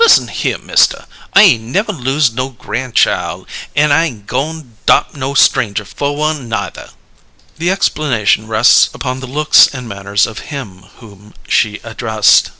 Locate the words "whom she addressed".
10.96-12.50